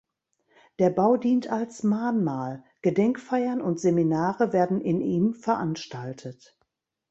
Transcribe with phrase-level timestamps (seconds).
[0.79, 6.57] Der Bau dient als Mahnmal, Gedenkfeiern und Seminare werden in ihm veranstaltet.